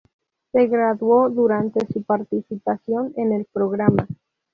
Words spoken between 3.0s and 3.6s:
en el